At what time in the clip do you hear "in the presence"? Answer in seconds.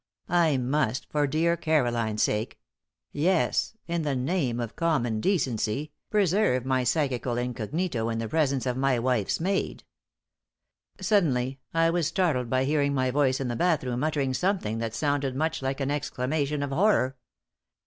8.09-8.65